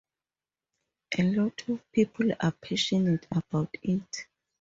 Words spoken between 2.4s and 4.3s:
passionate about it.